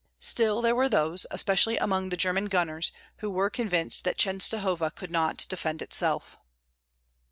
Still 0.17 0.63
there 0.63 0.73
were 0.73 0.89
those, 0.89 1.27
especially 1.29 1.77
among 1.77 2.09
the 2.09 2.17
German 2.17 2.45
gunners, 2.47 2.91
who 3.17 3.29
were 3.29 3.51
convinced 3.51 4.03
that 4.03 4.17
Chenstohova 4.17 4.89
could 4.95 5.11
not 5.11 5.45
defend 5.47 5.79
itself. 5.79 6.39